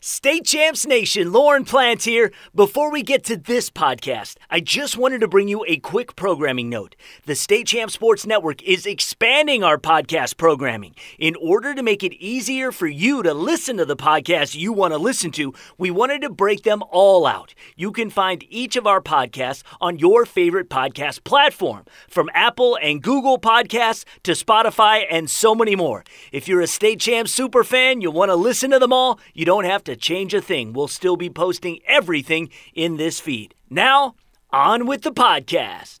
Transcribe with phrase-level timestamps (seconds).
[0.00, 2.30] State Champs Nation, Lauren Plant here.
[2.54, 6.68] Before we get to this podcast, I just wanted to bring you a quick programming
[6.68, 6.94] note.
[7.26, 10.94] The State Champs Sports Network is expanding our podcast programming.
[11.18, 14.92] In order to make it easier for you to listen to the podcasts you want
[14.92, 17.52] to listen to, we wanted to break them all out.
[17.74, 23.02] You can find each of our podcasts on your favorite podcast platform, from Apple and
[23.02, 26.04] Google Podcasts to Spotify and so many more.
[26.30, 29.44] If you're a State Champs super fan, you want to listen to them all, you
[29.44, 30.72] don't have to change a thing.
[30.72, 33.54] We'll still be posting everything in this feed.
[33.70, 34.14] Now,
[34.50, 36.00] on with the podcast.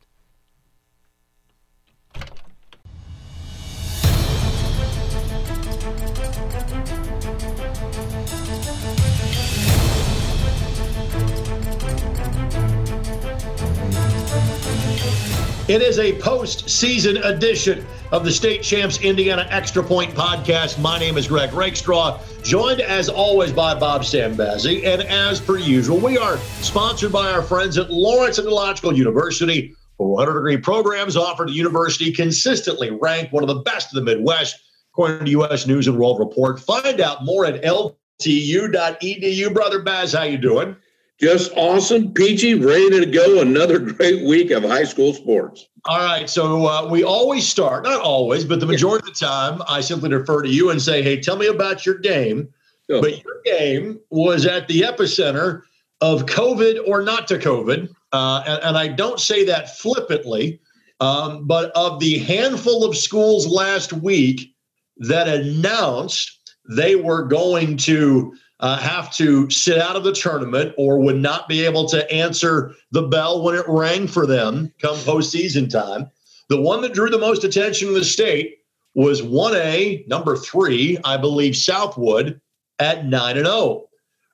[15.68, 20.78] It is a post-season edition of the State Champs Indiana Extra Point podcast.
[20.80, 24.84] My name is Greg Rakestraw, joined as always by Bob Stambazzi.
[24.84, 29.74] And as per usual, we are sponsored by our friends at Lawrence Technological University.
[29.98, 34.56] 400 degree programs offered at university consistently ranked one of the best in the Midwest,
[34.92, 35.66] according to U.S.
[35.66, 36.60] News and World Report.
[36.60, 39.52] Find out more at ltu.edu.
[39.52, 40.76] Brother Baz, how you doing?
[41.20, 43.40] Just awesome, peachy, ready to go.
[43.40, 45.68] Another great week of high school sports.
[45.86, 46.30] All right.
[46.30, 50.14] So uh, we always start, not always, but the majority of the time, I simply
[50.14, 52.48] refer to you and say, hey, tell me about your game.
[52.88, 55.62] But your game was at the epicenter
[56.00, 57.90] of COVID or not to COVID.
[58.12, 60.58] Uh, and, and, I don't say that flippantly,
[61.00, 64.54] um, but of the handful of schools last week
[64.96, 70.98] that announced they were going to uh, have to sit out of the tournament or
[70.98, 75.70] would not be able to answer the bell when it rang for them come postseason
[75.70, 76.10] time.
[76.48, 78.58] The one that drew the most attention in the state
[78.94, 82.40] was 1A, number three, I believe, Southwood
[82.78, 83.88] at 9 and 0.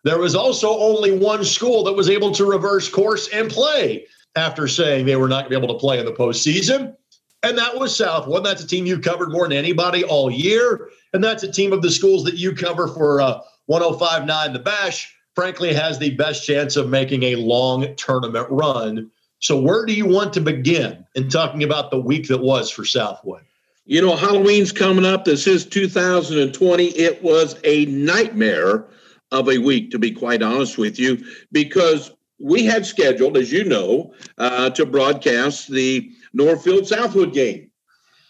[0.04, 4.68] There was also only one school that was able to reverse course and play after
[4.68, 6.94] saying they were not going to be able to play in the postseason.
[7.42, 8.44] And that was Southwood.
[8.44, 10.88] That's a team you covered more than anybody all year.
[11.12, 15.14] And that's a team of the schools that you cover for uh, 1059 The Bash,
[15.34, 19.10] frankly, has the best chance of making a long tournament run.
[19.40, 22.84] So, where do you want to begin in talking about the week that was for
[22.84, 23.42] Southwood?
[23.86, 25.24] You know, Halloween's coming up.
[25.24, 26.86] This is 2020.
[26.86, 28.86] It was a nightmare
[29.30, 31.22] of a week, to be quite honest with you,
[31.52, 37.70] because we had scheduled, as you know, uh, to broadcast the Northfield Southwood game.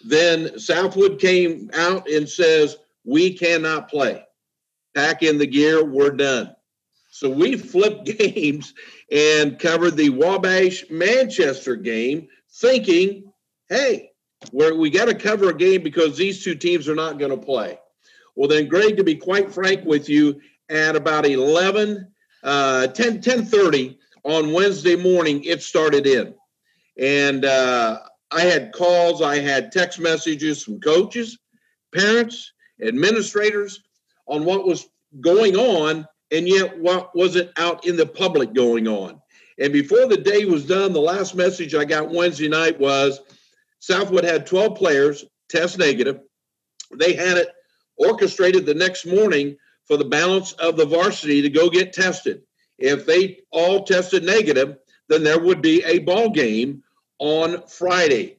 [0.05, 4.24] Then Southwood came out and says, We cannot play
[4.95, 6.55] pack in the gear, we're done.
[7.11, 8.75] So we flipped games
[9.11, 13.33] and covered the Wabash Manchester game, thinking,
[13.69, 14.11] hey,
[14.51, 17.37] where we got to cover a game because these two teams are not going to
[17.37, 17.79] play.
[18.37, 22.09] Well, then, Greg, to be quite frank with you, at about 11,
[22.43, 26.35] uh, 10, 10 30 on Wednesday morning, it started in.
[26.99, 28.01] And uh,
[28.31, 31.39] I had calls, I had text messages from coaches,
[31.95, 33.84] parents, administrators,
[34.27, 34.89] on what was
[35.21, 39.21] going on and yet what wasn't out in the public going on.
[39.59, 43.21] And before the day was done, the last message I got Wednesday night was
[43.79, 46.21] Southwood had 12 players test negative.
[46.97, 47.49] They had it
[47.97, 52.43] orchestrated the next morning for the balance of the varsity to go get tested.
[52.79, 56.83] If they all tested negative, then there would be a ball game
[57.19, 58.39] on Friday.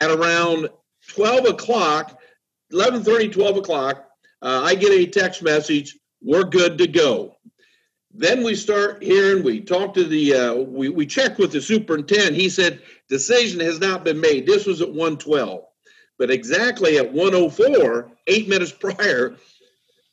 [0.00, 0.68] At around
[1.08, 2.18] 12 o'clock,
[2.72, 4.08] 11:30, 12 o'clock,
[4.44, 5.98] uh, I get a text message.
[6.20, 7.36] We're good to go.
[8.12, 9.42] Then we start hearing.
[9.42, 10.34] We talk to the.
[10.34, 12.36] Uh, we we check with the superintendent.
[12.36, 14.46] He said decision has not been made.
[14.46, 15.64] This was at 112,
[16.18, 19.34] but exactly at 104, eight minutes prior,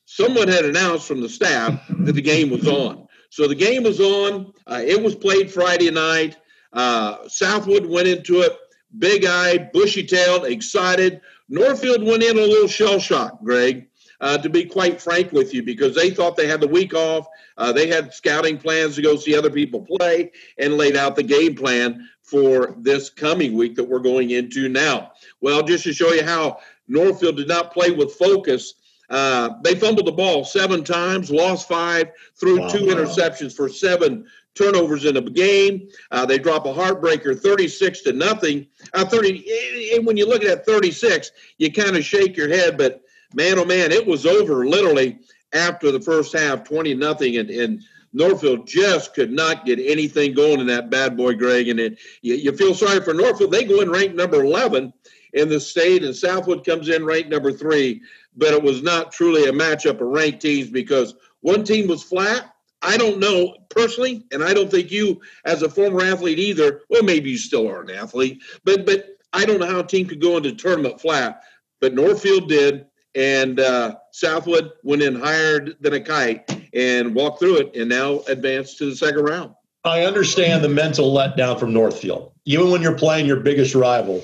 [0.05, 3.07] someone had announced from the staff that the game was on.
[3.29, 4.53] So the game was on.
[4.65, 6.37] Uh, it was played Friday night.
[6.73, 8.57] Uh, Southwood went into it
[8.97, 11.21] big eyed, bushy tailed, excited.
[11.49, 13.90] Northfield went in a little shell shock, Greg
[14.21, 17.27] uh, to be quite frank with you, because they thought they had the week off.
[17.57, 21.23] Uh, they had scouting plans to go see other people play and laid out the
[21.23, 25.11] game plan for this coming week that we're going into now.
[25.41, 28.75] Well, just to show you how Northfield did not play with focus,
[29.09, 32.69] uh, they fumbled the ball seven times, lost five, threw wow.
[32.69, 34.25] two interceptions for seven
[34.55, 35.89] turnovers in a game.
[36.11, 38.67] Uh, they drop a heartbreaker, 36 to nothing.
[38.93, 39.95] Uh, 30.
[39.95, 43.01] And when you look at that 36, you kind of shake your head, but
[43.33, 45.19] man, oh man, it was over literally
[45.53, 47.83] after the first half, 20 nothing, and, and
[48.13, 51.69] Northfield just could not get anything going in that bad boy, Greg.
[51.69, 53.51] And it, you, you feel sorry for Northfield.
[53.51, 54.93] They go in ranked number 11
[55.33, 58.01] in the state, and Southwood comes in ranked number three.
[58.35, 62.53] But it was not truly a matchup of ranked teams because one team was flat.
[62.81, 66.81] I don't know personally, and I don't think you, as a former athlete, either.
[66.89, 70.07] Well, maybe you still are an athlete, but but I don't know how a team
[70.07, 71.43] could go into tournament flat.
[71.79, 77.57] But Northfield did, and uh, Southwood went in higher than a kite and walked through
[77.57, 79.53] it, and now advanced to the second round.
[79.83, 82.33] I understand the mental letdown from Northfield.
[82.45, 84.23] Even when you're playing your biggest rival,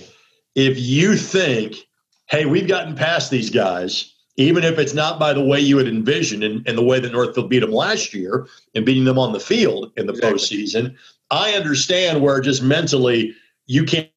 [0.55, 1.75] if you think,
[2.27, 5.87] hey, we've gotten past these guys, even if it's not by the way you had
[5.87, 9.33] envisioned and, and the way that Northfield beat them last year and beating them on
[9.33, 10.39] the field in the exactly.
[10.39, 10.95] postseason,
[11.31, 13.35] I understand where just mentally
[13.65, 14.09] you can't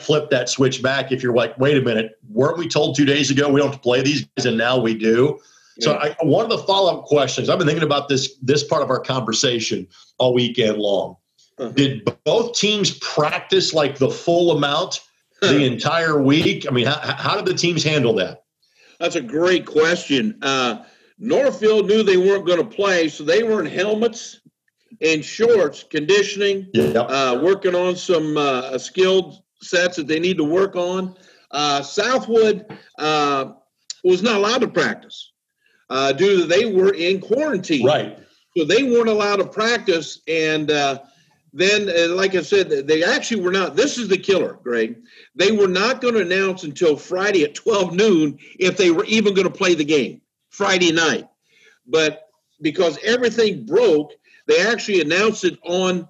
[0.00, 3.30] flip that switch back if you're like, wait a minute, weren't we told two days
[3.30, 5.38] ago we don't play these guys and now we do?
[5.76, 5.84] Yeah.
[5.84, 8.90] So I, one of the follow-up questions, I've been thinking about this this part of
[8.90, 9.86] our conversation
[10.18, 11.16] all weekend long.
[11.58, 11.70] Uh-huh.
[11.70, 15.00] Did both teams practice like the full amount
[15.40, 16.66] the entire week?
[16.68, 18.44] I mean, how, how did the teams handle that?
[19.00, 20.38] That's a great question.
[20.42, 20.84] Uh,
[21.18, 24.40] Northfield knew they weren't going to play, so they were in helmets
[25.00, 30.76] and shorts, conditioning, uh, working on some uh, skilled sets that they need to work
[30.76, 31.16] on.
[31.50, 32.66] Uh, Southwood
[32.98, 33.52] uh,
[34.04, 35.32] was not allowed to practice
[35.90, 37.84] uh, due to they were in quarantine.
[37.84, 38.18] Right.
[38.56, 40.20] So they weren't allowed to practice.
[40.26, 41.00] And uh,
[41.52, 43.76] then, uh, like I said, they actually were not.
[43.76, 44.96] This is the killer, Greg.
[45.34, 49.34] They were not going to announce until Friday at 12 noon if they were even
[49.34, 51.28] going to play the game Friday night.
[51.86, 52.28] But
[52.62, 54.12] because everything broke,
[54.46, 56.08] they actually announced it on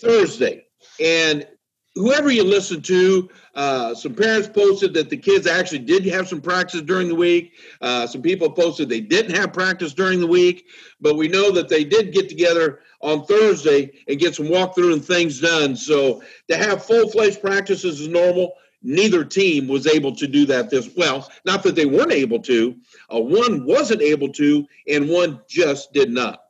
[0.00, 0.66] Thursday.
[0.98, 1.46] And
[1.94, 6.40] whoever you listen to, uh, some parents posted that the kids actually did have some
[6.40, 7.52] practice during the week.
[7.80, 10.66] Uh, some people posted they didn't have practice during the week,
[11.00, 15.04] but we know that they did get together on Thursday and get some walkthrough and
[15.04, 15.76] things done.
[15.76, 18.54] So to have full fledged practices is normal.
[18.82, 21.30] Neither team was able to do that this well.
[21.46, 22.76] Not that they weren't able to.
[23.12, 26.43] Uh, one wasn't able to, and one just did not.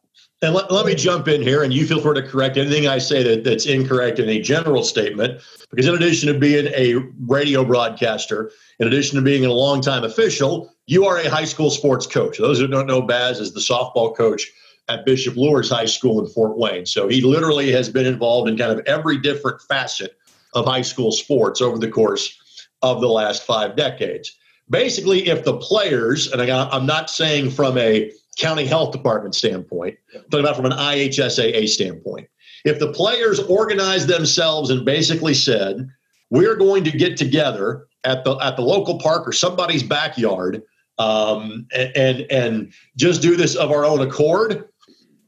[0.44, 2.98] And let, let me jump in here, and you feel free to correct anything I
[2.98, 5.40] say that, that's incorrect in a general statement.
[5.70, 6.96] Because in addition to being a
[7.26, 12.06] radio broadcaster, in addition to being a longtime official, you are a high school sports
[12.06, 12.36] coach.
[12.36, 14.46] Those who don't know, Baz is the softball coach
[14.88, 16.84] at Bishop Luers High School in Fort Wayne.
[16.84, 20.18] So he literally has been involved in kind of every different facet
[20.52, 22.38] of high school sports over the course
[22.82, 24.36] of the last five decades.
[24.68, 29.96] Basically, if the players, and I'm not saying from a county health department standpoint,
[30.30, 32.28] talking about from an IHSAA standpoint.
[32.64, 35.88] If the players organized themselves and basically said,
[36.30, 40.62] we're going to get together at the at the local park or somebody's backyard
[40.98, 44.68] um, and, and and just do this of our own accord,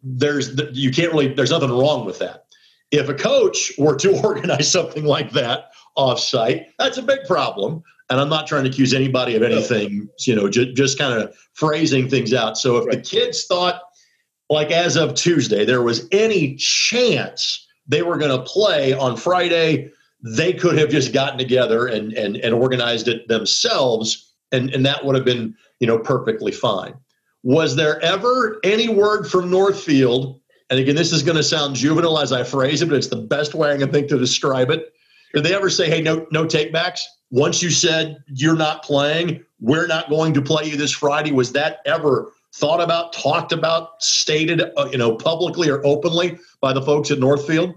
[0.03, 2.47] there's you can't really there's nothing wrong with that.
[2.91, 8.21] If a coach were to organize something like that offsite, that's a big problem and
[8.21, 12.09] I'm not trying to accuse anybody of anything, you know, just, just kind of phrasing
[12.09, 12.57] things out.
[12.57, 12.97] So if right.
[12.97, 13.81] the kids thought,
[14.49, 19.91] like as of Tuesday, there was any chance they were going to play on Friday,
[20.23, 25.05] they could have just gotten together and and, and organized it themselves, and, and that
[25.05, 26.95] would have been, you know, perfectly fine.
[27.43, 30.41] Was there ever any word from Northfield?
[30.69, 33.17] And again, this is going to sound juvenile as I phrase it, but it's the
[33.17, 34.93] best way I can think to describe it.
[35.35, 37.01] Did they ever say, "Hey, no, no takebacks"?
[37.31, 41.53] once you said you're not playing, we're not going to play you this Friday, was
[41.53, 46.83] that ever thought about, talked about, stated, uh, you know, publicly or openly by the
[46.83, 47.75] folks at Northfield?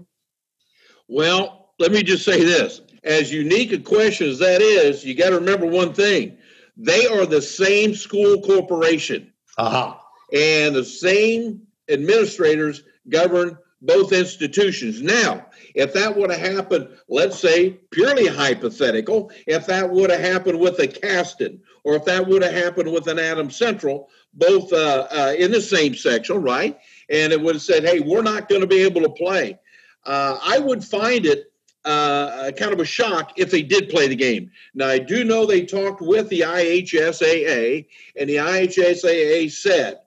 [1.08, 5.30] Well, let me just say this: as unique a question as that is, you got
[5.30, 6.38] to remember one thing:
[6.76, 9.96] they are the same school corporation, uh-huh.
[10.32, 15.02] and the same administrators govern both institutions.
[15.02, 20.58] Now, if that would have happened, let's say purely hypothetical, if that would have happened
[20.58, 25.06] with a Caston or if that would have happened with an Adams Central, both uh,
[25.10, 26.78] uh, in the same section, right?
[27.08, 29.58] And it would have said, hey, we're not going to be able to play.
[30.04, 31.52] Uh, I would find it
[31.84, 34.50] uh, kind of a shock if they did play the game.
[34.74, 37.86] Now, I do know they talked with the IHSAA,
[38.16, 40.00] and the IHSAA said,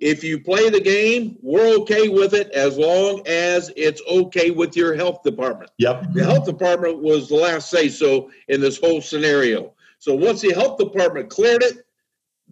[0.00, 4.74] if you play the game, we're okay with it as long as it's okay with
[4.74, 5.70] your health department.
[5.78, 6.14] Yep.
[6.14, 9.72] The health department was the last say so in this whole scenario.
[9.98, 11.86] So once the health department cleared it,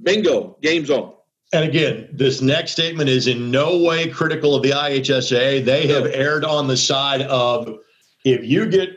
[0.02, 1.14] bingo, game's on.
[1.54, 5.64] And again, this next statement is in no way critical of the IHSA.
[5.64, 7.78] They have erred on the side of
[8.26, 8.90] if you get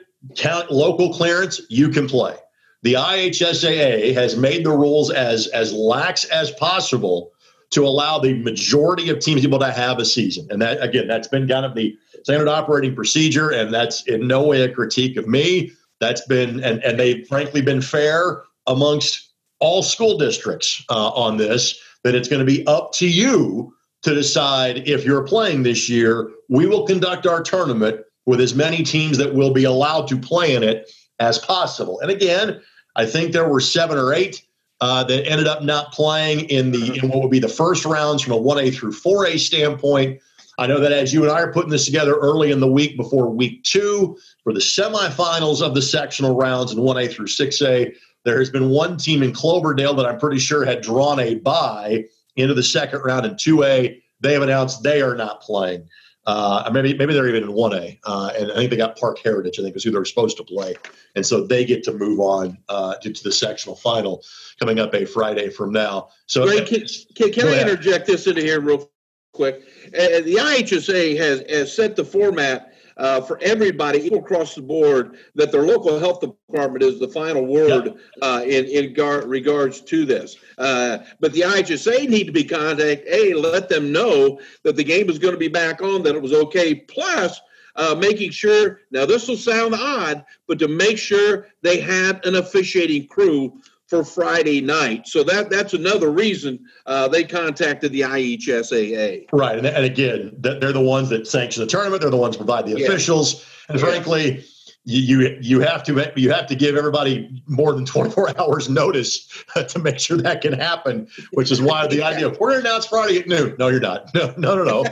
[0.69, 2.35] local clearance, you can play.
[2.83, 7.31] The IHSAA has made the rules as as lax as possible
[7.71, 10.47] to allow the majority of teams able to have a season.
[10.49, 13.49] And that, again, that's been kind of the standard operating procedure.
[13.49, 15.71] And that's in no way a critique of me.
[15.99, 21.79] That's been, and, and they've frankly been fair amongst all school districts uh, on this,
[22.03, 26.29] that it's going to be up to you to decide if you're playing this year.
[26.49, 30.55] We will conduct our tournament with as many teams that will be allowed to play
[30.55, 31.99] in it as possible.
[32.01, 32.59] And again,
[32.95, 34.43] I think there were seven or eight
[34.81, 38.23] uh, that ended up not playing in the in what would be the first rounds
[38.23, 40.19] from a 1A through 4A standpoint.
[40.57, 42.97] I know that as you and I are putting this together early in the week
[42.97, 47.93] before week two for the semifinals of the sectional rounds in 1A through 6A,
[48.25, 52.05] there has been one team in Cloverdale that I'm pretty sure had drawn a bye
[52.35, 54.01] into the second round in 2A.
[54.19, 55.87] They have announced they are not playing.
[56.25, 57.99] Uh, maybe maybe they're even in 1A.
[58.03, 60.43] Uh, and I think they got Park Heritage, I think is who they're supposed to
[60.43, 60.75] play.
[61.15, 64.23] And so they get to move on uh, to, to, the sectional final
[64.59, 66.09] coming up a Friday from now.
[66.27, 66.85] So, can,
[67.15, 68.91] can, can I interject this into here real
[69.33, 69.63] quick?
[69.87, 72.70] Uh, the IHSA has, has set the format
[73.01, 77.95] uh, for everybody across the board that their local health department is the final word
[78.21, 80.37] uh, in in gar- regards to this.
[80.59, 83.03] Uh, but the IHSA need to be contacted.
[83.07, 86.21] A, let them know that the game is going to be back on, that it
[86.21, 86.75] was okay.
[86.75, 87.41] Plus.
[87.77, 92.35] Uh, making sure now this will sound odd, but to make sure they had an
[92.35, 93.61] officiating crew
[93.91, 95.05] for Friday night.
[95.05, 99.27] So that that's another reason uh, they contacted the IHSAA.
[99.33, 102.01] Right, and, and again, they're the ones that sanction the tournament.
[102.01, 102.87] They're the ones that provide the yeah.
[102.87, 103.85] officials, and yeah.
[103.85, 104.45] frankly.
[104.83, 109.27] You, you have to you have to give everybody more than 24 hours notice
[109.67, 112.67] to make sure that can happen which is why the idea of we're going to
[112.67, 114.83] announce Friday at noon no you're not no no no no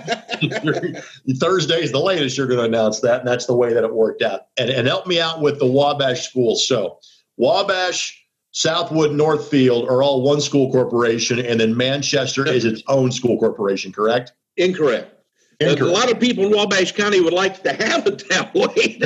[1.39, 3.91] Thursday is the latest you're going to announce that and that's the way that it
[3.91, 7.00] worked out and and help me out with the Wabash schools so
[7.38, 8.18] Wabash
[8.51, 13.91] Southwood, Northfield are all one school corporation, and then Manchester is its own school corporation,
[13.91, 14.34] correct?
[14.58, 15.15] Incorrect.
[15.60, 15.82] Incorrect.
[15.82, 18.98] A lot of people in Wabash County would like to have it that way,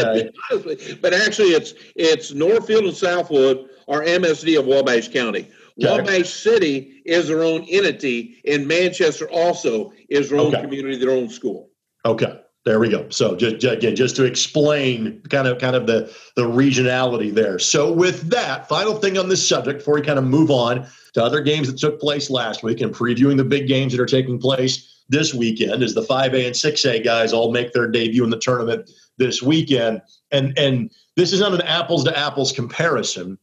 [0.52, 0.94] okay.
[1.02, 5.50] but actually, it's it's Northfield and Southwood are MSD of Wabash County.
[5.82, 5.92] Okay.
[5.92, 10.62] Wabash City is their own entity, and Manchester also is their own okay.
[10.62, 11.70] community, their own school.
[12.06, 12.40] Okay.
[12.66, 13.10] There we go.
[13.10, 17.60] So just, again, just to explain kind of kind of the the regionality there.
[17.60, 21.24] So with that, final thing on this subject before we kind of move on to
[21.24, 24.40] other games that took place last week and previewing the big games that are taking
[24.40, 28.40] place this weekend as the 5A and 6A guys all make their debut in the
[28.40, 30.02] tournament this weekend.
[30.32, 33.38] And and this is not an apples to apples comparison.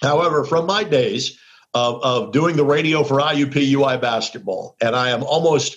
[0.00, 1.38] However, from my days
[1.74, 5.76] of, of doing the radio for IUPUI basketball, and I am almost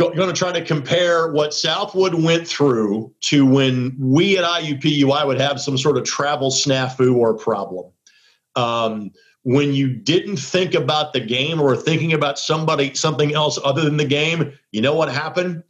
[0.00, 5.40] going to try to compare what Southwood went through to when we at IUPUI would
[5.40, 7.92] have some sort of travel snafu or problem.
[8.56, 9.10] Um,
[9.42, 13.96] when you didn't think about the game or thinking about somebody something else other than
[13.96, 15.62] the game, you know what happened?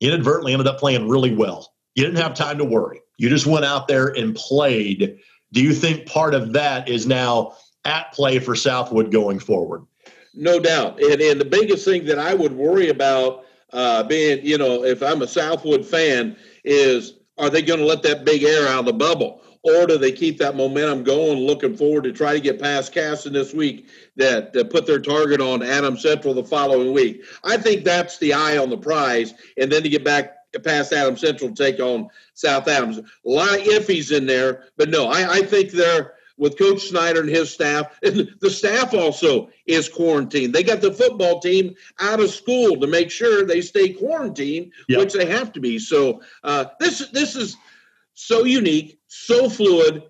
[0.00, 1.72] You inadvertently ended up playing really well.
[1.94, 3.00] You didn't have time to worry.
[3.16, 5.18] You just went out there and played.
[5.52, 7.54] Do you think part of that is now
[7.84, 9.84] at play for Southwood going forward?
[10.34, 11.02] No doubt.
[11.02, 15.02] And, and the biggest thing that I would worry about uh, being, you know, if
[15.02, 18.86] I'm a Southwood fan, is are they going to let that big air out of
[18.86, 19.42] the bubble?
[19.62, 23.32] Or do they keep that momentum going, looking forward to try to get past Caston
[23.32, 27.24] this week that, put their target on Adam Central the following week?
[27.44, 29.34] I think that's the eye on the prize.
[29.56, 32.98] And then to get back past Adam Central take on South Adams.
[32.98, 37.20] A lot of iffies in there, but no, I, I think they're with Coach Snyder
[37.20, 37.98] and his staff.
[38.02, 40.54] And the staff also is quarantined.
[40.54, 45.00] They got the football team out of school to make sure they stay quarantined, yep.
[45.00, 45.78] which they have to be.
[45.78, 47.56] So uh, this this is
[48.14, 50.04] so unique, so fluid.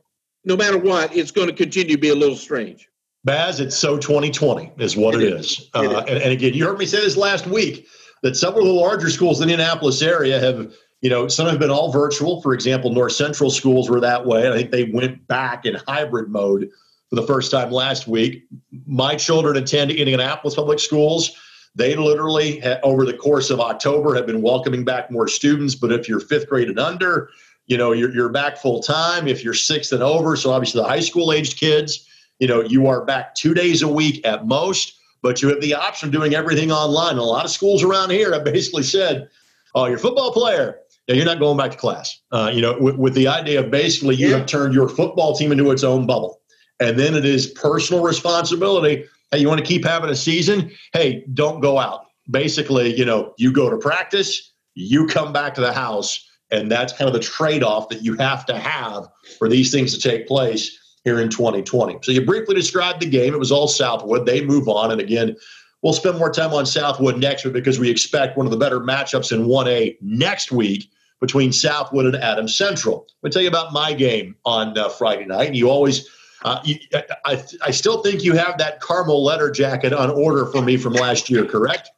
[0.44, 2.88] No matter what, it's going to continue to be a little strange.
[3.24, 5.46] Baz, it's so 2020 is what it, it is.
[5.46, 5.70] is.
[5.74, 7.88] Uh, And, and again, you heard me say this last week
[8.22, 11.58] that several of the larger schools in the Indianapolis area have you know, some have
[11.58, 12.42] been all virtual.
[12.42, 14.48] For example, North Central schools were that way.
[14.50, 16.70] I think they went back in hybrid mode
[17.08, 18.44] for the first time last week.
[18.86, 21.36] My children attend Indianapolis public schools.
[21.74, 25.76] They literally, over the course of October, have been welcoming back more students.
[25.76, 27.30] But if you're fifth grade and under,
[27.66, 29.28] you know, you're, you're back full time.
[29.28, 32.08] If you're sixth and over, so obviously the high school aged kids,
[32.40, 34.94] you know, you are back two days a week at most.
[35.22, 37.12] But you have the option of doing everything online.
[37.12, 39.28] And a lot of schools around here have basically said,
[39.74, 40.78] "Oh, your football player,
[41.08, 42.20] yeah, you're not going back to class.
[42.30, 44.36] Uh, you know, with, with, the idea of basically you yeah.
[44.36, 46.40] have turned your football team into its own bubble.
[46.80, 49.04] And then it is personal responsibility.
[49.30, 50.70] Hey, you want to keep having a season?
[50.92, 52.04] Hey, don't go out.
[52.30, 56.92] Basically, you know, you go to practice, you come back to the house, and that's
[56.92, 60.28] kind of the trade off that you have to have for these things to take
[60.28, 61.98] place here in 2020.
[62.02, 63.32] So you briefly described the game.
[63.32, 64.26] It was all Southwood.
[64.26, 64.92] They move on.
[64.92, 65.36] And again,
[65.82, 68.80] We'll spend more time on Southwood next week because we expect one of the better
[68.80, 73.06] matchups in 1A next week between Southwood and Adams Central.
[73.22, 75.48] Let me tell you about my game on uh, Friday night.
[75.48, 76.08] And you always,
[76.44, 76.76] uh, you,
[77.24, 80.92] I, I still think you have that Carmel letter jacket on order for me from
[80.92, 81.90] last year, correct?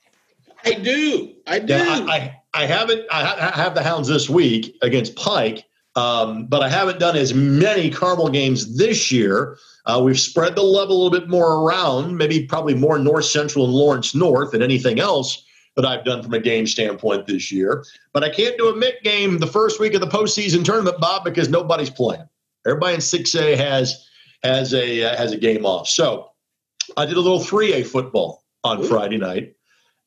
[0.65, 1.35] I do.
[1.47, 1.75] I do.
[1.75, 3.07] Yeah, I, I, I, haven't.
[3.11, 5.65] I have the Hounds this week against Pike,
[5.97, 9.59] um, but I haven't done as many Carmel games this year.
[9.87, 13.65] Uh, we've spread the love a little bit more around, maybe probably more North Central
[13.65, 15.45] and Lawrence North than anything else
[15.81, 17.85] that I've done from a game standpoint this year.
[18.13, 21.25] But I can't do a MIC game the first week of the postseason tournament, Bob,
[21.25, 22.29] because nobody's playing.
[22.67, 24.07] Everybody in 6A has
[24.43, 25.89] has a uh, has a game off.
[25.89, 26.31] So
[26.97, 28.89] I did a little 3A football on Ooh.
[28.89, 29.55] Friday night,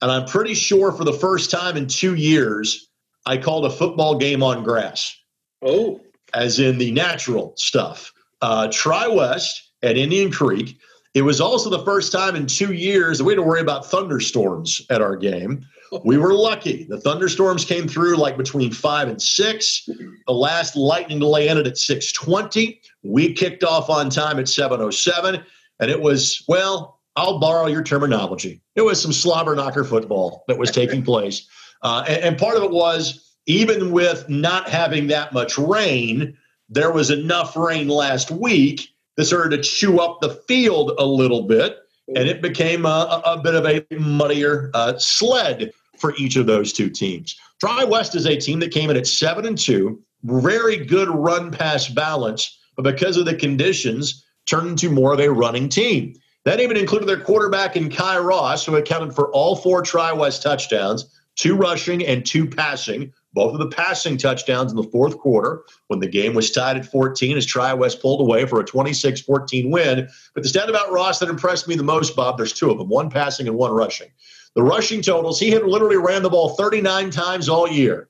[0.01, 2.89] and I'm pretty sure for the first time in two years,
[3.25, 5.15] I called a football game on grass.
[5.61, 6.01] Oh,
[6.33, 8.11] as in the natural stuff.
[8.41, 10.77] Uh, Tri West at Indian Creek
[11.13, 13.85] it was also the first time in two years that we had to worry about
[13.85, 15.65] thunderstorms at our game.
[16.03, 16.85] We were lucky.
[16.85, 19.87] The thunderstorms came through like between five and six.
[20.25, 22.81] The last lightning delay ended at 620.
[23.03, 25.43] We kicked off on time at 707.
[25.79, 28.61] And it was, well, I'll borrow your terminology.
[28.75, 31.47] It was some slobber knocker football that was taking place.
[31.83, 36.35] Uh, and, and part of it was even with not having that much rain,
[36.69, 41.43] there was enough rain last week that started to chew up the field a little
[41.43, 41.77] bit,
[42.15, 46.73] and it became a, a bit of a muddier uh, sled for each of those
[46.73, 47.35] two teams.
[47.59, 51.51] Tri West is a team that came in at seven and two, very good run
[51.51, 56.15] pass balance, but because of the conditions, turned into more of a running team.
[56.45, 60.41] That even included their quarterback in Kai Ross, who accounted for all four Tri West
[60.41, 61.05] touchdowns,
[61.35, 65.99] two rushing and two passing, both of the passing touchdowns in the fourth quarter when
[65.99, 69.71] the game was tied at 14 as Tri West pulled away for a 26 14
[69.71, 70.07] win.
[70.33, 72.89] But the stat about Ross that impressed me the most, Bob, there's two of them
[72.89, 74.09] one passing and one rushing.
[74.55, 78.09] The rushing totals, he had literally ran the ball 39 times all year.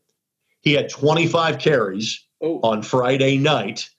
[0.61, 2.59] He had 25 carries oh.
[2.63, 3.89] on Friday night.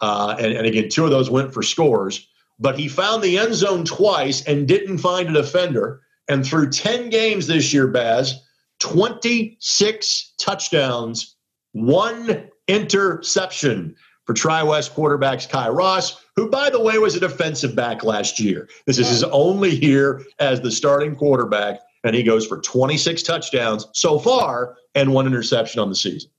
[0.00, 2.28] Uh, and, and again, two of those went for scores.
[2.58, 6.00] But he found the end zone twice and didn't find a defender.
[6.28, 8.40] And through 10 games this year, Baz,
[8.82, 11.36] 26 touchdowns,
[11.70, 13.94] one interception
[14.26, 18.40] for Tri West quarterbacks Kai Ross, who, by the way, was a defensive back last
[18.40, 18.68] year.
[18.86, 23.86] This is his only year as the starting quarterback, and he goes for 26 touchdowns
[23.92, 26.30] so far and one interception on the season.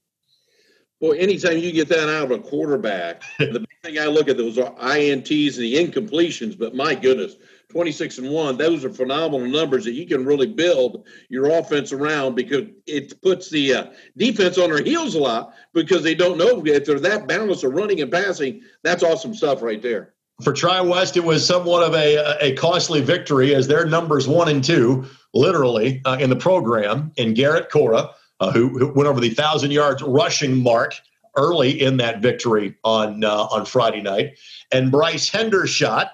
[1.00, 4.36] Well, anytime you get that out of a quarterback, the big thing I look at
[4.36, 7.38] those are INTs and the incompletions, but my goodness,
[7.74, 12.36] 26 and 1 those are phenomenal numbers that you can really build your offense around
[12.36, 16.62] because it puts the uh, defense on their heels a lot because they don't know
[16.64, 18.62] if they're that balanced of running and passing.
[18.84, 20.14] That's awesome stuff right there.
[20.44, 24.50] For tri west it was somewhat of a, a costly victory as their numbers one
[24.50, 29.20] and two literally uh, in the program in garrett cora uh, who, who, went over
[29.20, 30.96] the thousand yards rushing mark
[31.38, 34.38] early in that victory on uh, on friday night.
[34.72, 36.10] And bryce hendershot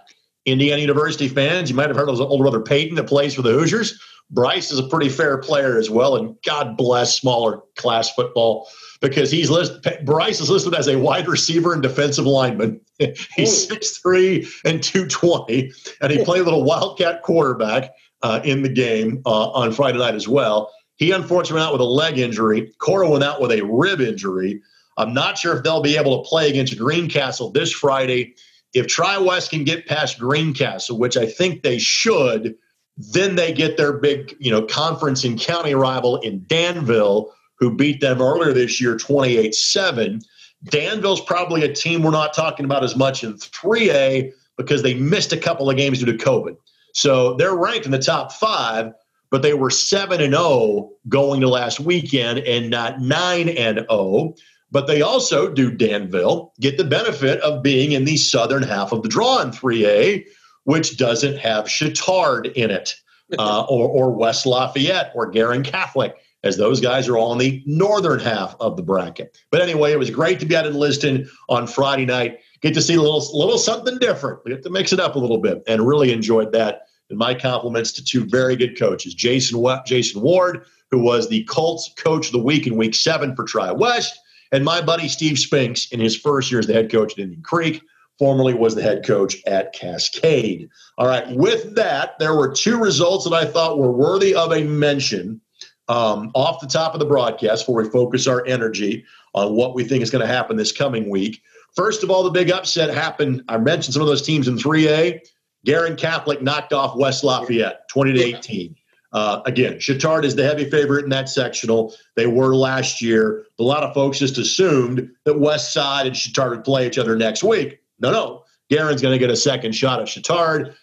[0.52, 3.42] Indiana University fans, you might have heard of his older brother Peyton that plays for
[3.42, 4.00] the Hoosiers.
[4.32, 8.70] Bryce is a pretty fair player as well, and God bless smaller class football
[9.02, 10.06] because he's listed.
[10.06, 12.80] Bryce is listed as a wide receiver and defensive lineman.
[13.36, 18.62] he's six three and two twenty, and he played a little wildcat quarterback uh, in
[18.62, 20.72] the game uh, on Friday night as well.
[20.98, 22.72] He unfortunately went out with a leg injury.
[22.78, 24.62] Cora went out with a rib injury.
[24.98, 28.36] I'm not sure if they'll be able to play against Greencastle this Friday
[28.74, 32.56] if Tri West can get past Greencastle, which I think they should,
[32.98, 38.02] then they get their big, you know, conference and county rival in Danville, who beat
[38.02, 40.22] them earlier this year 28 7.
[40.66, 45.32] Danville's probably a team we're not talking about as much in 3A because they missed
[45.32, 46.58] a couple of games due to COVID.
[46.94, 48.92] So they're ranked in the top five,
[49.32, 54.36] but they were 7 and 0 going to last weekend and not 9 and 0.
[54.72, 59.02] But they also do Danville get the benefit of being in the southern half of
[59.02, 60.26] the draw in 3A,
[60.64, 62.96] which doesn't have Chatard in it,
[63.40, 67.64] uh, or, or West Lafayette or Guerin Catholic, as those guys are all in the
[67.66, 69.38] northern half of the bracket.
[69.52, 72.40] But anyway, it was great to be out in Lizton on Friday night.
[72.62, 74.40] Get to see a little, little something different.
[74.46, 76.84] We have to mix it up a little bit, and really enjoyed that.
[77.10, 81.92] And my compliments to two very good coaches, Jason Jason Ward, who was the Colts
[81.98, 84.20] Coach of the Week in Week Seven for Tri West
[84.52, 87.42] and my buddy Steve Spinks, in his first year as the head coach at Indian
[87.42, 87.82] Creek,
[88.18, 90.70] formerly was the head coach at Cascade.
[90.98, 94.64] All right, with that, there were two results that I thought were worthy of a
[94.64, 95.40] mention
[95.88, 99.84] um, off the top of the broadcast before we focus our energy on what we
[99.84, 101.42] think is going to happen this coming week.
[101.76, 103.44] First of all, the big upset happened.
[103.48, 105.22] I mentioned some of those teams in 3A.
[105.66, 108.76] Guerin Catholic knocked off West Lafayette 20 to 18.
[109.12, 111.96] Uh, again, Chatard is the heavy favorite in that sectional.
[112.16, 113.46] They were last year.
[113.60, 117.16] A lot of folks just assumed that West Side and Chatard would play each other
[117.16, 117.80] next week.
[118.00, 118.44] No, no.
[118.70, 120.76] Guerin's going to get a second shot at Chatard.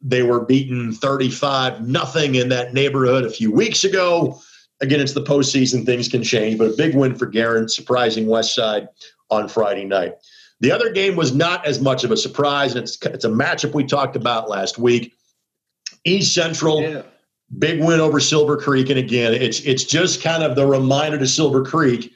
[0.00, 4.40] they were beaten 35 nothing in that neighborhood a few weeks ago.
[4.80, 6.58] Again, it's the postseason; things can change.
[6.58, 8.88] But a big win for Guerin, surprising West Side
[9.30, 10.14] on Friday night.
[10.60, 13.74] The other game was not as much of a surprise, and it's it's a matchup
[13.74, 15.12] we talked about last week.
[16.04, 17.02] East Central, yeah.
[17.58, 21.26] Big win over Silver Creek, and again, it's it's just kind of the reminder to
[21.26, 22.12] Silver Creek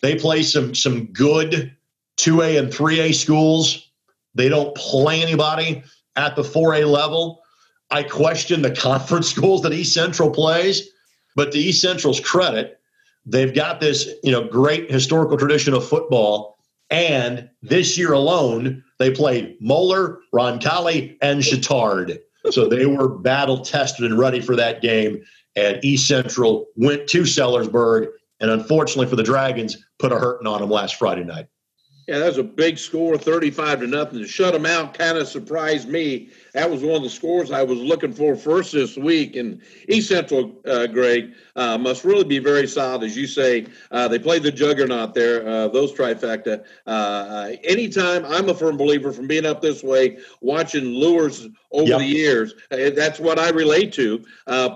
[0.00, 1.74] they play some some good
[2.16, 3.90] two A and three A schools.
[4.34, 5.82] They don't play anybody
[6.14, 7.42] at the four A level.
[7.90, 10.88] I question the conference schools that East Central plays,
[11.34, 12.78] but to East Central's credit,
[13.24, 16.56] they've got this you know great historical tradition of football
[16.90, 22.18] and this year alone, they played Moeller, Roncalli, and Chatard.
[22.50, 25.22] So they were battle tested and ready for that game.
[25.56, 28.08] And East Central went to Sellersburg,
[28.40, 31.46] and unfortunately for the Dragons, put a hurting on them last Friday night.
[32.06, 34.20] Yeah, that was a big score, 35 to nothing.
[34.20, 36.30] To shut them out kind of surprised me.
[36.56, 39.36] That was one of the scores I was looking for first this week.
[39.36, 43.02] And East Central, uh, Greg, uh, must really be very solid.
[43.02, 46.64] As you say, uh, they played the juggernaut there, uh, those trifecta.
[46.86, 51.90] Uh, uh, anytime, I'm a firm believer from being up this way, watching Luers over
[51.90, 51.98] yep.
[51.98, 54.24] the years, that's what I relate to.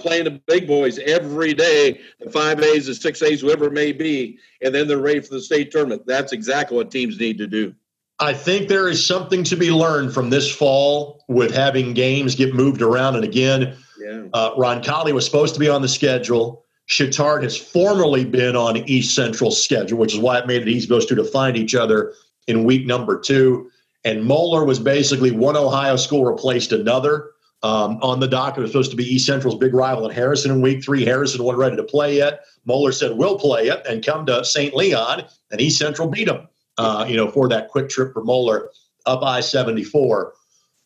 [0.00, 3.92] playing the big boys every day, the five A's, the six A's, whoever it may
[3.92, 6.02] be, and then they're ready for the state tournament.
[6.04, 7.74] That's exactly what teams need to do.
[8.20, 12.54] I think there is something to be learned from this fall with having games get
[12.54, 13.16] moved around.
[13.16, 14.24] And again, yeah.
[14.34, 16.64] uh, Roncalli was supposed to be on the schedule.
[16.86, 20.86] Chatard has formerly been on East Central's schedule, which is why it made it easy
[20.86, 22.12] for those two to find each other
[22.46, 23.70] in week number two.
[24.04, 27.30] And Moeller was basically one Ohio school replaced another
[27.62, 28.58] um, on the docket.
[28.58, 31.04] It was supposed to be East Central's big rival at Harrison in week three.
[31.04, 32.40] Harrison wasn't ready to play yet.
[32.64, 34.74] Moeller said, We'll play it and come to St.
[34.74, 36.48] Leon, and East Central beat them,
[36.80, 38.70] uh, you know, for that quick trip for Moeller
[39.04, 40.32] up I 74.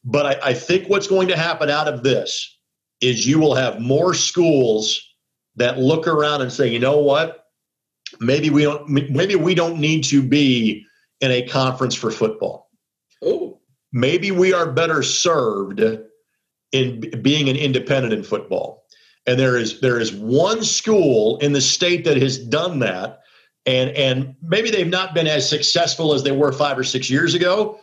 [0.05, 2.59] But I, I think what's going to happen out of this
[3.01, 5.01] is you will have more schools
[5.57, 7.47] that look around and say, you know what,
[8.19, 10.85] maybe we don't maybe we don't need to be
[11.21, 12.71] in a conference for football.
[13.23, 13.61] Oh.
[13.93, 15.81] Maybe we are better served
[16.73, 18.85] in being an independent in football.
[19.27, 23.21] And there is there is one school in the state that has done that.
[23.67, 27.35] And and maybe they've not been as successful as they were five or six years
[27.35, 27.79] ago,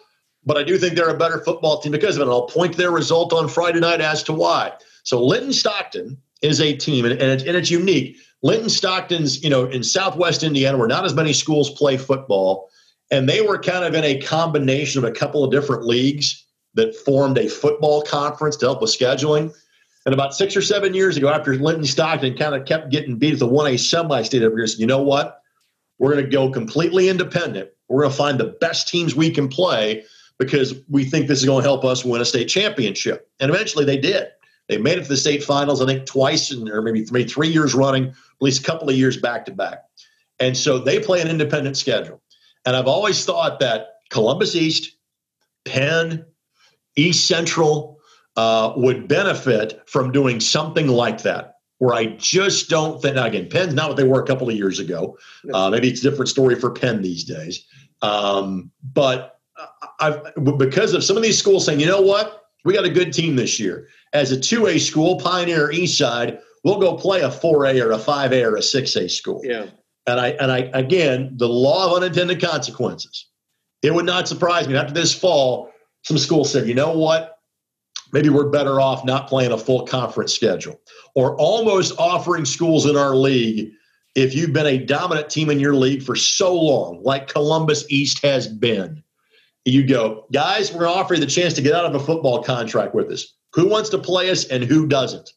[0.45, 2.25] but I do think they're a better football team because of it.
[2.25, 4.73] And I'll point their result on Friday night as to why.
[5.03, 8.17] So Linton Stockton is a team, and, and, it's, and it's unique.
[8.43, 12.69] Linton Stockton's, you know, in Southwest Indiana, where not as many schools play football,
[13.11, 16.95] and they were kind of in a combination of a couple of different leagues that
[16.95, 19.53] formed a football conference to help with scheduling.
[20.05, 23.33] And about six or seven years ago, after Linton Stockton kind of kept getting beat
[23.33, 25.40] at the 1A semi state every year, said, you know what?
[26.01, 27.69] We're going to go completely independent.
[27.87, 30.03] We're going to find the best teams we can play
[30.39, 33.29] because we think this is going to help us win a state championship.
[33.39, 34.29] And eventually they did.
[34.67, 37.49] They made it to the state finals, I think, twice, in, or maybe three, three
[37.49, 39.83] years running, at least a couple of years back to back.
[40.39, 42.19] And so they play an independent schedule.
[42.65, 44.97] And I've always thought that Columbus East,
[45.65, 46.25] Penn,
[46.95, 47.99] East Central
[48.37, 51.57] uh, would benefit from doing something like that.
[51.81, 54.55] Where I just don't think, now again, Penn's not what they were a couple of
[54.55, 55.17] years ago.
[55.51, 57.65] Uh, maybe it's a different story for Penn these days.
[58.03, 59.39] Um, but
[59.99, 60.21] I've,
[60.57, 63.35] because of some of these schools saying, you know what, we got a good team
[63.35, 67.91] this year as a 2A school, Pioneer East Side, we'll go play a 4A or
[67.91, 69.41] a 5A or a 6A school.
[69.43, 69.67] Yeah.
[70.07, 73.27] And I and I again, the law of unintended consequences.
[73.81, 75.71] It would not surprise me after this fall,
[76.03, 77.30] some schools said, you know what?
[78.11, 80.79] Maybe we're better off not playing a full conference schedule
[81.15, 83.71] or almost offering schools in our league
[84.15, 88.23] if you've been a dominant team in your league for so long, like Columbus East
[88.23, 89.01] has been,
[89.65, 91.99] you go, guys, we're going to offer you the chance to get out of a
[91.99, 93.33] football contract with us.
[93.53, 95.31] Who wants to play us and who doesn't?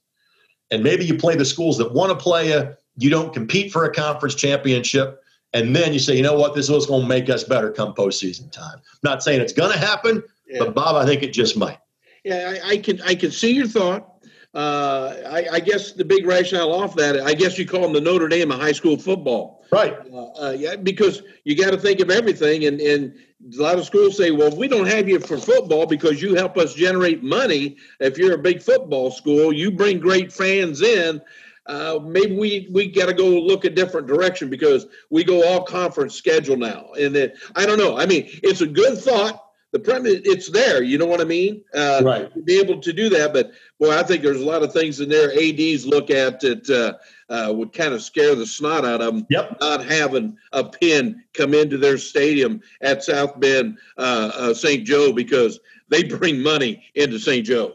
[0.71, 2.75] And maybe you play the schools that want to play you.
[2.97, 5.21] You don't compete for a conference championship.
[5.53, 7.71] And then you say, you know what, this is what's going to make us better
[7.71, 8.77] come postseason time.
[8.77, 10.59] I'm not saying it's going to happen, yeah.
[10.59, 11.79] but Bob, I think it just might.
[12.25, 14.11] Yeah, I, I can I can see your thought.
[14.55, 18.01] Uh, I, I, guess the big rationale off that, I guess you call them the
[18.01, 19.65] Notre Dame of high school football.
[19.73, 19.97] Right.
[20.13, 22.67] Uh, uh, yeah, because you got to think of everything.
[22.67, 23.17] And, and
[23.53, 26.57] a lot of schools say, well, we don't have you for football because you help
[26.57, 27.79] us generate money.
[27.99, 31.21] If you're a big football school, you bring great fans in.
[31.67, 35.65] Uh, maybe we we got to go look a different direction because we go all
[35.65, 36.93] conference schedule now.
[36.93, 37.99] And then, I don't know.
[37.99, 41.61] I mean, it's a good thought the premise it's there you know what i mean?
[41.75, 42.33] Uh, right.
[42.33, 45.01] to be able to do that but boy i think there's a lot of things
[45.01, 49.03] in there ads look at that uh, uh, would kind of scare the snot out
[49.03, 49.57] of them yep.
[49.61, 55.13] Not having a Penn come into their stadium at south bend uh, uh, st joe
[55.13, 55.59] because
[55.89, 57.75] they bring money into st joe.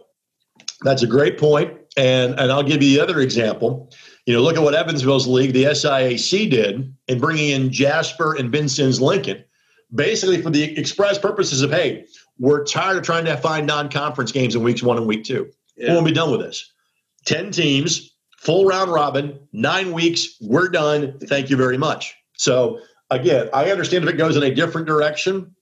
[0.82, 1.42] That's a great.
[1.98, 3.92] And, and I'll give you the other example.
[4.26, 8.50] You know, look at what Evansville's league, the SIAC, did in bringing in Jasper and
[8.50, 9.44] Vincennes Lincoln,
[9.94, 12.06] basically for the express purposes of, hey,
[12.38, 15.50] we're tired of trying to find non-conference games in weeks one and week two.
[15.76, 15.94] Yeah.
[15.94, 16.72] We'll be done with this.
[17.26, 21.18] 10 teams, full round robin, nine weeks, we're done.
[21.20, 22.16] Thank you very much.
[22.38, 25.56] So again, I understand if it goes in a different direction.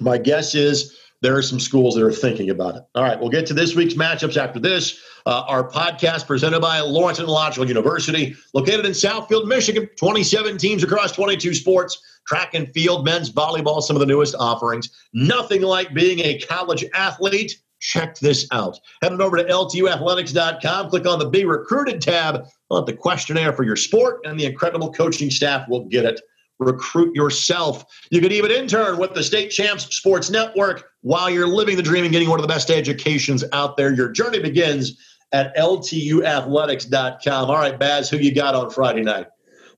[0.00, 2.82] My guess is there are some schools that are thinking about it.
[2.94, 5.00] All right, we'll get to this week's matchups after this.
[5.24, 9.88] Uh, our podcast presented by Lawrence Technological University, located in Southfield, Michigan.
[9.98, 14.90] 27 teams across 22 sports, track and field, men's volleyball, some of the newest offerings.
[15.12, 17.60] Nothing like being a college athlete.
[17.80, 18.78] Check this out.
[19.02, 23.52] Head on over to ltuathletics.com, click on the Be Recruited tab, fill out the questionnaire
[23.52, 26.20] for your sport, and the incredible coaching staff will get it
[26.64, 27.84] recruit yourself.
[28.10, 32.04] You could even intern with the State Champs Sports Network while you're living the dream
[32.04, 33.92] and getting one of the best educations out there.
[33.92, 34.98] Your journey begins
[35.32, 37.50] at ltuathletics.com.
[37.50, 39.26] All right, Baz, who you got on Friday night?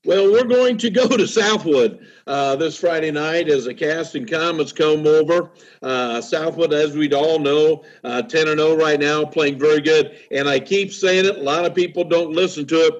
[0.05, 4.71] Well, we're going to go to Southwood uh, this Friday night as the Caston Comets
[4.71, 5.49] come over.
[5.81, 10.15] Uh, Southwood, as we'd all know, uh, 10 and 0 right now, playing very good.
[10.29, 12.93] And I keep saying it, a lot of people don't listen to it.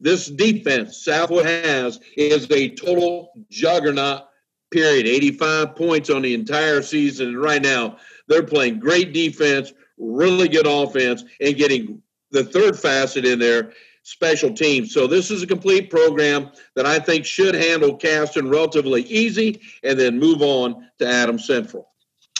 [0.00, 4.22] This defense Southwood has is a total juggernaut,
[4.70, 5.06] period.
[5.06, 7.28] 85 points on the entire season.
[7.28, 13.26] And right now, they're playing great defense, really good offense, and getting the third facet
[13.26, 13.72] in there
[14.06, 14.94] special teams.
[14.94, 19.98] So this is a complete program that I think should handle Caston relatively easy and
[19.98, 21.88] then move on to Adam Central.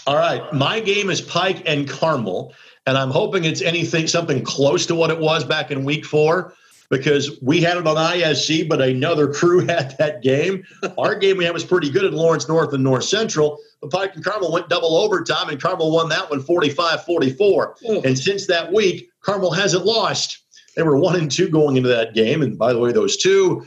[0.07, 0.41] All right.
[0.53, 2.55] My game is Pike and Carmel,
[2.87, 6.55] and I'm hoping it's anything something close to what it was back in week four
[6.89, 10.63] because we had it on ISC, but another crew had that game.
[10.97, 13.59] Our game we had was pretty good at Lawrence North and North Central.
[13.81, 17.77] But Pike and Carmel went double overtime, and Carmel won that one 45 44.
[18.05, 20.45] And since that week, Carmel hasn't lost.
[20.77, 22.43] They were one and two going into that game.
[22.43, 23.67] And by the way, those two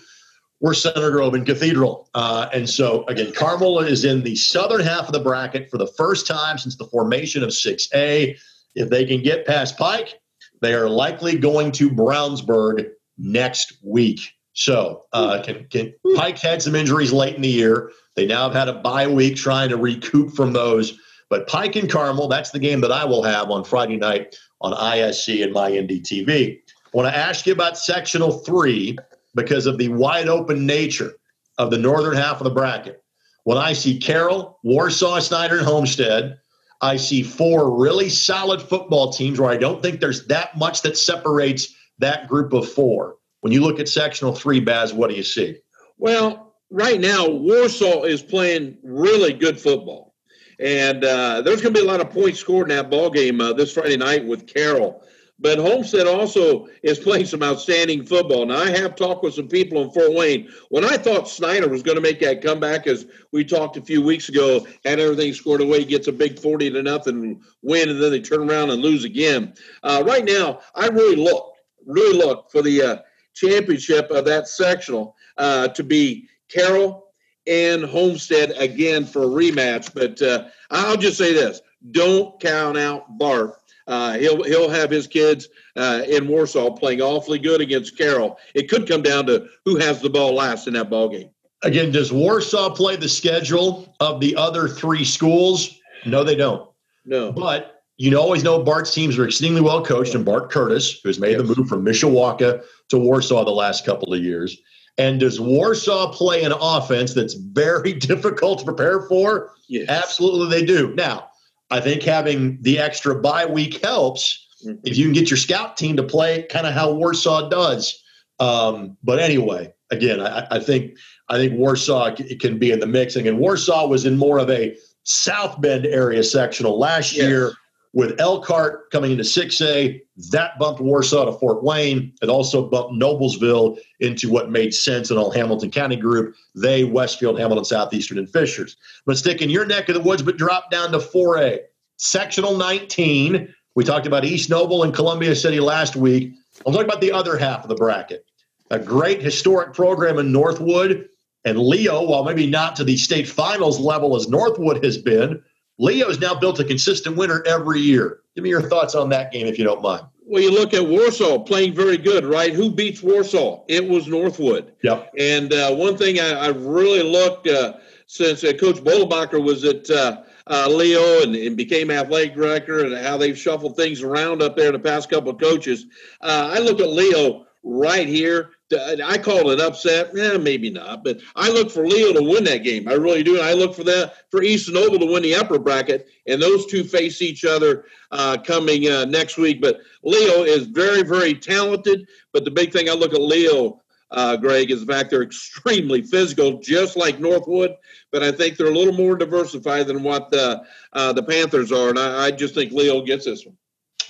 [0.61, 2.09] were Center Grove and Cathedral.
[2.13, 5.87] Uh, and so, again, Carmel is in the southern half of the bracket for the
[5.87, 8.37] first time since the formation of 6A.
[8.75, 10.19] If they can get past Pike,
[10.61, 14.19] they are likely going to Brownsburg next week.
[14.53, 17.91] So uh, can, can Pike had some injuries late in the year.
[18.15, 20.99] They now have had a bye week trying to recoup from those.
[21.29, 24.73] But Pike and Carmel, that's the game that I will have on Friday night on
[24.73, 26.59] ISC and my NDTV.
[26.93, 28.97] I want to ask you about sectional three
[29.35, 31.13] because of the wide open nature
[31.57, 33.03] of the northern half of the bracket.
[33.43, 36.39] When I see Carroll, Warsaw, Snyder, and Homestead,
[36.81, 40.97] I see four really solid football teams where I don't think there's that much that
[40.97, 43.17] separates that group of four.
[43.41, 45.57] When you look at sectional three, Baz, what do you see?
[45.97, 50.15] Well, right now, Warsaw is playing really good football.
[50.59, 53.39] And uh, there's going to be a lot of points scored in that ball game
[53.39, 55.03] uh, this Friday night with Carroll.
[55.41, 58.45] But Homestead also is playing some outstanding football.
[58.45, 60.49] Now, I have talked with some people in Fort Wayne.
[60.69, 64.01] When I thought Snyder was going to make that comeback, as we talked a few
[64.01, 68.11] weeks ago, had everything scored away, gets a big 40 to nothing win, and then
[68.11, 69.53] they turn around and lose again.
[69.81, 72.97] Uh, right now, I really look really look for the uh,
[73.33, 77.07] championship of that sectional uh, to be Carroll
[77.47, 79.93] and Homestead again for a rematch.
[79.93, 83.58] But uh, I'll just say this: don't count out Bart.
[83.89, 88.37] Uh, he'll he'll have his kids uh, in Warsaw playing awfully good against Carroll.
[88.53, 91.31] It could come down to who has the ball last in that ball game.
[91.63, 95.75] Again, does Warsaw play the schedule of the other three schools?
[96.05, 96.69] No, they don't.
[97.03, 97.31] No.
[97.31, 101.31] But you always know Bart's teams are extremely well coached, and Bart Curtis, who's made
[101.31, 101.41] yes.
[101.41, 104.55] the move from Mishawaka to Warsaw the last couple of years.
[104.99, 109.53] And does Warsaw play an offense that's very difficult to prepare for?
[109.67, 109.89] Yes.
[109.89, 110.93] Absolutely, they do.
[110.93, 111.28] Now,
[111.71, 114.79] I think having the extra bye week helps mm-hmm.
[114.83, 118.01] if you can get your scout team to play kind of how Warsaw does.
[118.39, 123.27] Um, but anyway, again, I, I, think I think Warsaw can be in the mixing,
[123.27, 127.27] and Warsaw was in more of a South Bend area sectional last yes.
[127.27, 127.53] year
[127.93, 129.99] with Elkhart coming into 6A,
[130.31, 132.13] that bumped Warsaw to Fort Wayne.
[132.21, 136.35] It also bumped Noblesville into what made sense in all Hamilton County group.
[136.55, 138.77] They, Westfield, Hamilton, Southeastern, and Fishers.
[139.05, 141.61] But stick in your neck of the woods, but drop down to 4A.
[141.97, 143.53] Sectional 19.
[143.75, 146.33] We talked about East Noble and Columbia City last week.
[146.65, 148.25] I'm talking about the other half of the bracket.
[148.71, 151.09] A great historic program in Northwood.
[151.45, 155.41] And Leo, while maybe not to the state finals level as Northwood has been,
[155.79, 158.19] Leo's now built a consistent winner every year.
[158.35, 160.05] Give me your thoughts on that game, if you don't mind.
[160.25, 162.53] Well, you look at Warsaw playing very good, right?
[162.53, 163.63] Who beats Warsaw?
[163.67, 164.73] It was Northwood.
[164.83, 165.13] Yep.
[165.17, 169.89] And uh, one thing I, I really looked uh, since uh, Coach Bollbacher was at
[169.89, 174.55] uh, uh, Leo and, and, became athletic director and how they've shuffled things around up
[174.55, 175.85] there in the past couple of coaches.
[176.21, 178.51] Uh, I look at Leo right here.
[178.73, 180.11] I call it upset.
[180.13, 182.87] Yeah, maybe not, but I look for Leo to win that game.
[182.87, 183.39] I really do.
[183.39, 186.83] I look for that for East Noble to win the upper bracket, and those two
[186.83, 189.61] face each other uh, coming uh, next week.
[189.61, 192.07] But Leo is very, very talented.
[192.33, 196.01] But the big thing I look at Leo, uh, Greg, is the fact they're extremely
[196.01, 197.75] physical, just like Northwood.
[198.11, 201.89] But I think they're a little more diversified than what the uh, the Panthers are,
[201.89, 203.57] and I, I just think Leo gets this one.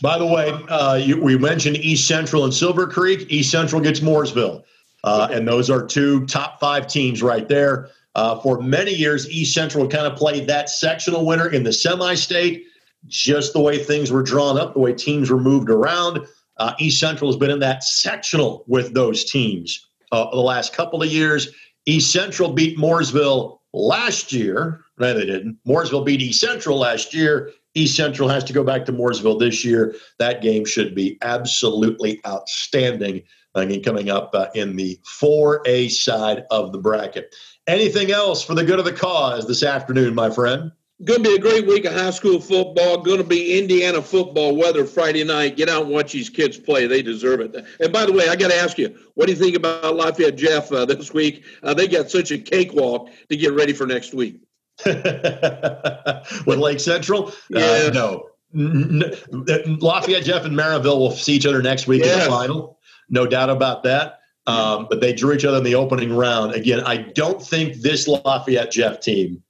[0.02, 3.26] By the way, uh, you, we mentioned East Central and Silver Creek.
[3.30, 4.64] East Central gets Mooresville.
[5.04, 7.90] Uh, and those are two top five teams right there.
[8.16, 12.16] Uh, for many years, East Central kind of played that sectional winner in the semi
[12.16, 12.66] state,
[13.08, 16.26] just the way things were drawn up, the way teams were moved around.
[16.58, 21.02] Uh, East Central has been in that sectional with those teams uh, the last couple
[21.02, 21.50] of years.
[21.86, 24.82] East Central beat Mooresville last year.
[24.98, 25.58] No, they didn't.
[25.66, 27.52] Mooresville beat East Central last year.
[27.76, 29.96] East Central has to go back to Mooresville this year.
[30.18, 33.24] That game should be absolutely outstanding.
[33.56, 37.36] Again, coming up uh, in the 4A side of the bracket.
[37.68, 40.72] Anything else for the good of the cause this afternoon, my friend?
[41.04, 42.98] Going to be a great week of high school football.
[42.98, 45.56] Going to be Indiana football weather Friday night.
[45.56, 46.88] Get out and watch these kids play.
[46.88, 47.56] They deserve it.
[47.80, 50.36] And by the way, I got to ask you, what do you think about Lafayette
[50.36, 51.46] Jeff uh, this week?
[51.64, 54.42] Uh, they got such a cakewalk to get ready for next week.
[56.46, 57.30] with Lake Central?
[57.30, 57.90] Uh, yeah.
[57.90, 58.30] Uh, no.
[58.54, 62.14] Lafayette, Jeff, and Merrillville will see each other next week yeah.
[62.14, 62.80] in the final.
[63.10, 64.20] No doubt about that.
[64.48, 66.56] Um, but they drew each other in the opening round.
[66.56, 69.44] Again, I don't think this Lafayette Jeff team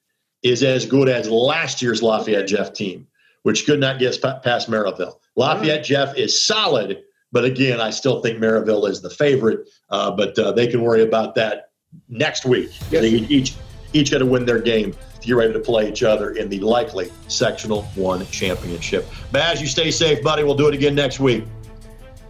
[0.44, 3.08] is as good as last year's Lafayette Jeff team,
[3.44, 5.14] which could not get past Merrillville.
[5.38, 5.86] Lafayette right.
[5.86, 9.70] Jeff is solid, but again, I still think Merrillville is the favorite.
[9.90, 11.70] Uh, but uh, they can worry about that
[12.10, 12.72] next week.
[12.92, 13.06] Yes.
[13.06, 13.56] Each
[13.94, 16.60] each got to win their game to get ready to play each other in the
[16.60, 19.08] likely sectional one championship.
[19.32, 20.44] Baz, you stay safe, buddy.
[20.44, 21.44] We'll do it again next week.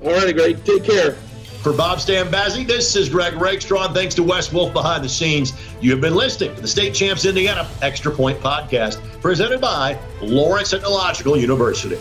[0.04, 0.64] All righty, great.
[0.66, 1.18] Take care.
[1.62, 3.92] For Bob Stambazzi, this is Greg Rakestraw.
[3.92, 5.52] Thanks to Wes Wolf behind the scenes.
[5.82, 10.72] You have been listening to the State Champs Indiana Extra Point Podcast, presented by Lawrence
[10.72, 11.98] Technological University.